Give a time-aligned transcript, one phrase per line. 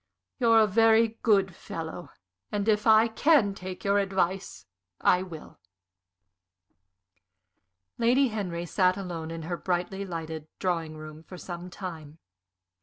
[0.39, 2.09] You're a very good fellow,
[2.51, 4.65] and if I can take your advice,
[4.99, 5.59] I will."
[7.99, 12.17] Lady Henry sat alone in her brightly lighted drawing room for some time.